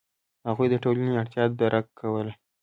هغوی 0.47 0.67
د 0.71 0.75
ټولنې 0.83 1.13
اړتیا 1.21 1.43
درک 1.59 1.85
کوله. 1.99 2.33